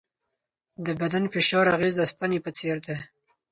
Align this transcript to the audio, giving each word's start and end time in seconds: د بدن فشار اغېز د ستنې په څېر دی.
د 0.85 0.87
بدن 1.01 1.23
فشار 1.33 1.65
اغېز 1.75 1.93
د 1.99 2.03
ستنې 2.11 2.39
په 2.45 2.51
څېر 2.57 2.75
دی. 2.85 2.97